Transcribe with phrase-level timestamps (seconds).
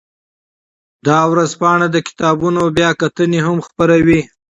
[1.05, 4.21] دا ژورنال د کتابونو بیاکتنې هم خپروي.